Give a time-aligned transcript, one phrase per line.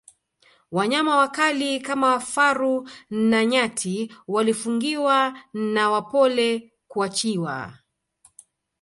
[0.71, 7.77] wanyama wakali kama faru na nyati walifungiwa na wapole kuachiwa